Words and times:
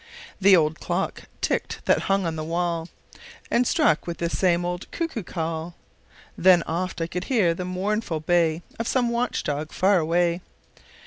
The 0.39 0.55
old 0.57 0.79
clock 0.79 1.25
ticked 1.41 1.85
that 1.85 1.99
hung 2.09 2.25
on 2.25 2.35
the 2.35 2.43
wall 2.43 2.87
And 3.51 3.67
struck 3.67 4.03
'th 4.05 4.17
the 4.17 4.31
same 4.31 4.65
old 4.65 4.89
cuckoo 4.89 5.21
call; 5.21 5.75
Then 6.35 6.63
oft 6.63 7.01
I 7.01 7.05
could 7.05 7.25
hear 7.25 7.53
the 7.53 7.65
mournful 7.65 8.21
bay 8.21 8.63
Of 8.79 8.87
some 8.87 9.09
watch 9.09 9.43
dog 9.43 9.71
far 9.71 9.99
away. 9.99 10.41